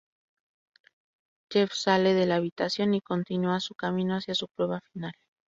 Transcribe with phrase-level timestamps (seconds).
[1.51, 5.13] Jeff sale de la habitación y continua su camino hacia su prueba final.